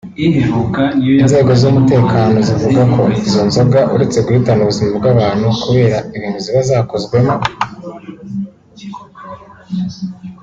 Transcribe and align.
Inzego 1.23 1.51
z’umutekano 1.61 2.37
zivuga 2.47 2.83
ko 2.93 3.01
izo 3.25 3.41
nzoga 3.47 3.79
uretse 3.93 4.17
guhitana 4.25 4.61
ubuzima 4.63 4.93
bw’abantu 4.99 5.45
kubera 5.63 5.97
ibintu 6.15 6.37
ziba 6.45 6.61
zakozwemo 6.69 7.35